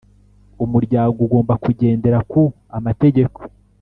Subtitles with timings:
[0.63, 2.43] umuryango ugomba kugendera ku
[2.77, 3.39] amategeko